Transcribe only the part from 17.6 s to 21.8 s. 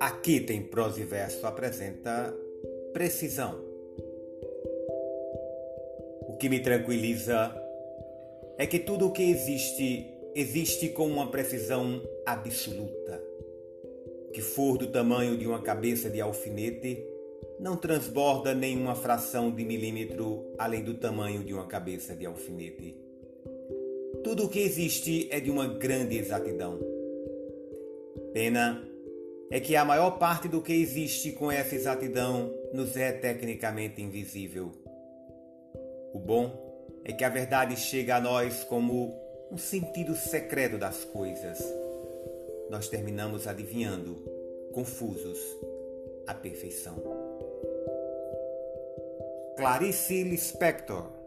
não transborda nenhuma fração de milímetro além do tamanho de uma